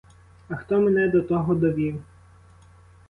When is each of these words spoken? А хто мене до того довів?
А 0.49 0.55
хто 0.55 0.79
мене 0.79 1.07
до 1.09 1.21
того 1.21 1.55
довів? 1.55 2.03